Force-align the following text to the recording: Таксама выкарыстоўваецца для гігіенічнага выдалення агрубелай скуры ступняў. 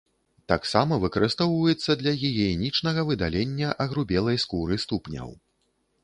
Таксама 0.51 0.95
выкарыстоўваецца 1.01 1.95
для 2.01 2.13
гігіенічнага 2.21 3.01
выдалення 3.09 3.69
агрубелай 3.85 4.41
скуры 4.45 4.79
ступняў. 4.85 5.29